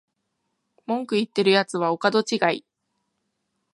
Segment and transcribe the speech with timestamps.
[0.87, 2.65] 文句言ってるやつはお門違い